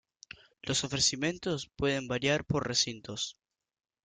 Los 0.63 0.83
ofrecimientos 0.83 1.67
pueden 1.77 2.07
variar 2.07 2.43
por 2.43 2.67
Recintos. 2.67 3.37